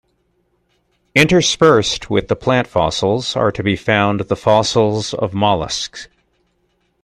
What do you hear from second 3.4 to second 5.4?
to be found the fossils of